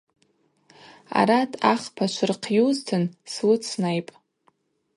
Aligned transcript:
Арат 1.19 1.51
ахпа 1.71 2.05
швырхъйузтын 2.13 3.03
суыцнайпӏ. 3.33 4.13